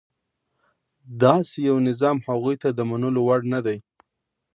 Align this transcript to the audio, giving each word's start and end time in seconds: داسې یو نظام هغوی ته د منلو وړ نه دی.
داسې 1.23 1.57
یو 1.69 1.77
نظام 1.89 2.17
هغوی 2.27 2.55
ته 2.61 2.69
د 2.77 2.79
منلو 2.89 3.21
وړ 3.27 3.41
نه 3.53 3.59
دی. 3.65 3.77